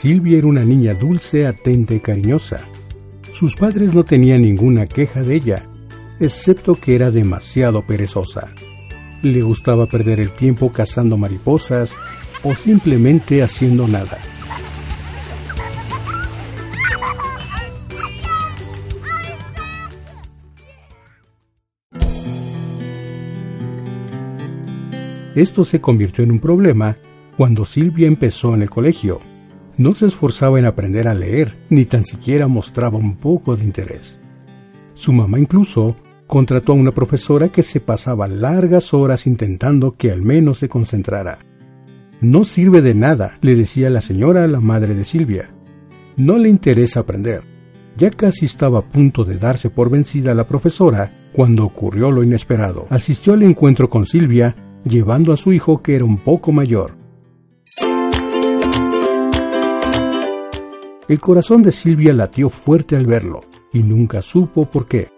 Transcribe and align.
Silvia 0.00 0.38
era 0.38 0.46
una 0.46 0.64
niña 0.64 0.94
dulce, 0.94 1.46
atenta 1.46 1.92
y 1.92 2.00
cariñosa. 2.00 2.60
Sus 3.34 3.54
padres 3.54 3.92
no 3.92 4.02
tenían 4.02 4.40
ninguna 4.40 4.86
queja 4.86 5.20
de 5.20 5.34
ella, 5.34 5.66
excepto 6.18 6.74
que 6.74 6.94
era 6.94 7.10
demasiado 7.10 7.86
perezosa. 7.86 8.48
Le 9.20 9.42
gustaba 9.42 9.84
perder 9.84 10.18
el 10.18 10.30
tiempo 10.30 10.72
cazando 10.72 11.18
mariposas 11.18 11.98
o 12.42 12.54
simplemente 12.54 13.42
haciendo 13.42 13.86
nada. 13.86 14.16
Esto 25.34 25.66
se 25.66 25.82
convirtió 25.82 26.24
en 26.24 26.30
un 26.30 26.40
problema 26.40 26.96
cuando 27.36 27.66
Silvia 27.66 28.06
empezó 28.08 28.54
en 28.54 28.62
el 28.62 28.70
colegio. 28.70 29.20
No 29.80 29.94
se 29.94 30.04
esforzaba 30.04 30.58
en 30.58 30.66
aprender 30.66 31.08
a 31.08 31.14
leer, 31.14 31.56
ni 31.70 31.86
tan 31.86 32.04
siquiera 32.04 32.48
mostraba 32.48 32.98
un 32.98 33.16
poco 33.16 33.56
de 33.56 33.64
interés. 33.64 34.18
Su 34.92 35.10
mamá 35.10 35.38
incluso 35.38 35.96
contrató 36.26 36.72
a 36.72 36.74
una 36.74 36.90
profesora 36.90 37.48
que 37.48 37.62
se 37.62 37.80
pasaba 37.80 38.28
largas 38.28 38.92
horas 38.92 39.26
intentando 39.26 39.96
que 39.96 40.12
al 40.12 40.20
menos 40.20 40.58
se 40.58 40.68
concentrara. 40.68 41.38
No 42.20 42.44
sirve 42.44 42.82
de 42.82 42.94
nada, 42.94 43.38
le 43.40 43.54
decía 43.54 43.88
la 43.88 44.02
señora 44.02 44.44
a 44.44 44.48
la 44.48 44.60
madre 44.60 44.94
de 44.94 45.06
Silvia. 45.06 45.48
No 46.14 46.36
le 46.36 46.50
interesa 46.50 47.00
aprender. 47.00 47.40
Ya 47.96 48.10
casi 48.10 48.44
estaba 48.44 48.80
a 48.80 48.84
punto 48.84 49.24
de 49.24 49.38
darse 49.38 49.70
por 49.70 49.88
vencida 49.88 50.34
la 50.34 50.46
profesora 50.46 51.10
cuando 51.32 51.64
ocurrió 51.64 52.10
lo 52.10 52.22
inesperado. 52.22 52.84
Asistió 52.90 53.32
al 53.32 53.44
encuentro 53.44 53.88
con 53.88 54.04
Silvia, 54.04 54.54
llevando 54.84 55.32
a 55.32 55.38
su 55.38 55.54
hijo 55.54 55.80
que 55.80 55.94
era 55.96 56.04
un 56.04 56.18
poco 56.18 56.52
mayor. 56.52 56.99
El 61.10 61.18
corazón 61.18 61.64
de 61.64 61.72
Silvia 61.72 62.12
latió 62.12 62.50
fuerte 62.50 62.94
al 62.94 63.04
verlo, 63.04 63.40
y 63.72 63.82
nunca 63.82 64.22
supo 64.22 64.70
por 64.70 64.86
qué. 64.86 65.08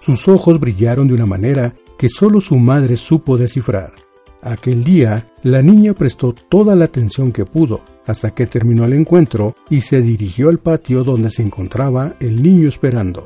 Sus 0.00 0.28
ojos 0.28 0.60
brillaron 0.60 1.08
de 1.08 1.14
una 1.14 1.26
manera 1.26 1.74
que 1.98 2.08
solo 2.08 2.40
su 2.40 2.54
madre 2.60 2.96
supo 2.96 3.36
descifrar. 3.36 3.92
Aquel 4.40 4.84
día, 4.84 5.26
la 5.42 5.62
niña 5.62 5.94
prestó 5.94 6.32
toda 6.32 6.76
la 6.76 6.84
atención 6.84 7.32
que 7.32 7.44
pudo, 7.44 7.80
hasta 8.06 8.36
que 8.36 8.46
terminó 8.46 8.84
el 8.84 8.92
encuentro 8.92 9.56
y 9.68 9.80
se 9.80 10.00
dirigió 10.00 10.48
al 10.48 10.60
patio 10.60 11.02
donde 11.02 11.28
se 11.28 11.42
encontraba 11.42 12.14
el 12.20 12.40
niño 12.40 12.68
esperando. 12.68 13.24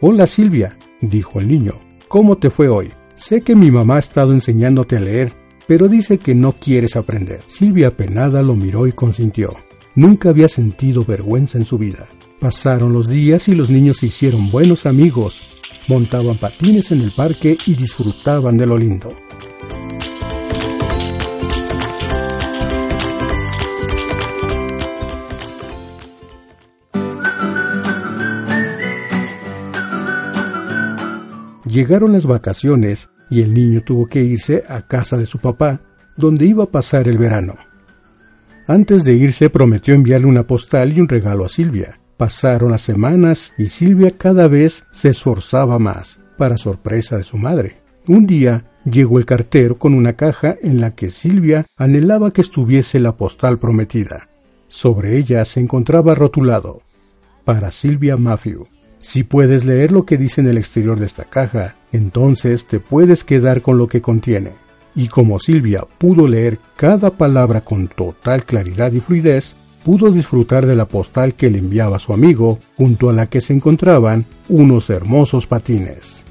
Hola 0.00 0.26
Silvia, 0.26 0.76
dijo 1.00 1.38
el 1.38 1.46
niño, 1.46 1.74
¿cómo 2.08 2.38
te 2.38 2.50
fue 2.50 2.66
hoy? 2.66 2.88
Sé 3.14 3.42
que 3.42 3.54
mi 3.54 3.70
mamá 3.70 3.94
ha 3.94 4.00
estado 4.00 4.32
enseñándote 4.32 4.96
a 4.96 5.00
leer, 5.00 5.32
pero 5.68 5.86
dice 5.86 6.18
que 6.18 6.34
no 6.34 6.54
quieres 6.54 6.96
aprender. 6.96 7.42
Silvia 7.46 7.86
apenada 7.86 8.42
lo 8.42 8.56
miró 8.56 8.88
y 8.88 8.90
consintió. 8.90 9.67
Nunca 9.98 10.28
había 10.28 10.46
sentido 10.46 11.04
vergüenza 11.04 11.58
en 11.58 11.64
su 11.64 11.76
vida. 11.76 12.06
Pasaron 12.38 12.92
los 12.92 13.08
días 13.08 13.48
y 13.48 13.56
los 13.56 13.68
niños 13.68 13.96
se 13.96 14.06
hicieron 14.06 14.48
buenos 14.48 14.86
amigos, 14.86 15.42
montaban 15.88 16.38
patines 16.38 16.92
en 16.92 17.00
el 17.00 17.10
parque 17.10 17.58
y 17.66 17.74
disfrutaban 17.74 18.56
de 18.56 18.66
lo 18.66 18.78
lindo. 18.78 19.08
Llegaron 31.64 32.12
las 32.12 32.24
vacaciones 32.24 33.10
y 33.30 33.40
el 33.40 33.52
niño 33.52 33.82
tuvo 33.84 34.06
que 34.06 34.22
irse 34.22 34.62
a 34.68 34.82
casa 34.82 35.16
de 35.16 35.26
su 35.26 35.40
papá, 35.40 35.80
donde 36.16 36.46
iba 36.46 36.62
a 36.62 36.70
pasar 36.70 37.08
el 37.08 37.18
verano. 37.18 37.67
Antes 38.70 39.02
de 39.02 39.14
irse 39.14 39.48
prometió 39.48 39.94
enviarle 39.94 40.26
una 40.26 40.46
postal 40.46 40.92
y 40.92 41.00
un 41.00 41.08
regalo 41.08 41.46
a 41.46 41.48
Silvia. 41.48 41.98
Pasaron 42.18 42.70
las 42.70 42.82
semanas 42.82 43.54
y 43.56 43.68
Silvia 43.68 44.10
cada 44.18 44.46
vez 44.46 44.84
se 44.92 45.08
esforzaba 45.08 45.78
más, 45.78 46.20
para 46.36 46.58
sorpresa 46.58 47.16
de 47.16 47.24
su 47.24 47.38
madre. 47.38 47.78
Un 48.06 48.26
día 48.26 48.66
llegó 48.84 49.18
el 49.18 49.24
cartero 49.24 49.78
con 49.78 49.94
una 49.94 50.12
caja 50.12 50.54
en 50.60 50.82
la 50.82 50.94
que 50.94 51.08
Silvia 51.08 51.64
anhelaba 51.78 52.30
que 52.30 52.42
estuviese 52.42 53.00
la 53.00 53.16
postal 53.16 53.58
prometida. 53.58 54.28
Sobre 54.68 55.16
ella 55.16 55.46
se 55.46 55.60
encontraba 55.60 56.14
rotulado 56.14 56.82
para 57.46 57.70
Silvia 57.70 58.18
Matthew. 58.18 58.68
Si 58.98 59.22
puedes 59.22 59.64
leer 59.64 59.92
lo 59.92 60.04
que 60.04 60.18
dice 60.18 60.42
en 60.42 60.48
el 60.48 60.58
exterior 60.58 61.00
de 61.00 61.06
esta 61.06 61.24
caja, 61.24 61.76
entonces 61.90 62.66
te 62.66 62.80
puedes 62.80 63.24
quedar 63.24 63.62
con 63.62 63.78
lo 63.78 63.88
que 63.88 64.02
contiene 64.02 64.67
y 64.94 65.08
como 65.08 65.38
Silvia 65.38 65.84
pudo 65.98 66.26
leer 66.26 66.58
cada 66.76 67.10
palabra 67.10 67.60
con 67.60 67.88
total 67.88 68.44
claridad 68.44 68.92
y 68.92 69.00
fluidez, 69.00 69.54
pudo 69.84 70.10
disfrutar 70.10 70.66
de 70.66 70.76
la 70.76 70.86
postal 70.86 71.34
que 71.34 71.50
le 71.50 71.58
enviaba 71.58 71.98
su 71.98 72.12
amigo, 72.12 72.58
junto 72.76 73.10
a 73.10 73.12
la 73.12 73.26
que 73.26 73.40
se 73.40 73.54
encontraban 73.54 74.26
unos 74.48 74.90
hermosos 74.90 75.46
patines. 75.46 76.27